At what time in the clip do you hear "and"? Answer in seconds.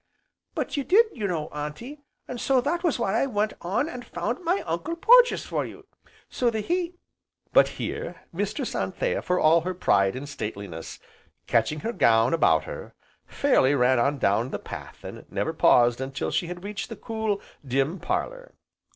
10.15-10.27, 15.03-15.23